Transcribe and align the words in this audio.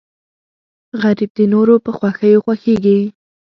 غریب 1.01 1.31
د 1.35 1.39
نورو 1.53 1.75
په 1.85 1.91
خوښیو 1.97 2.43
خوښېږي 2.45 2.99